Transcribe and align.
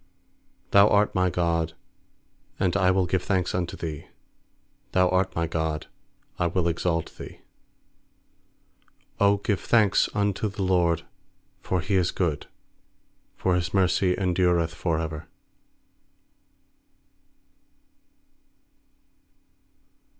28Thou 0.71 0.91
art 0.91 1.13
my 1.13 1.29
God, 1.29 1.73
and 2.59 2.75
I 2.75 2.89
will 2.89 3.05
give 3.05 3.21
thanks 3.21 3.53
unto 3.53 3.77
Thee; 3.77 4.07
Thou 4.93 5.07
art 5.09 5.35
my 5.35 5.45
God, 5.45 5.85
I 6.39 6.47
will 6.47 6.67
exalt 6.67 7.19
Thee. 7.19 7.41
29Q 9.19 9.43
give 9.43 9.59
thanks 9.59 10.09
unto 10.15 10.49
the 10.49 10.63
LORD, 10.63 11.03
for 11.61 11.81
He 11.81 11.93
is 11.97 12.09
good, 12.09 12.47
For 13.35 13.53
His 13.53 13.75
mercy 13.75 14.15
endureth 14.17 14.73
for 14.73 14.97
ever. 14.99 15.27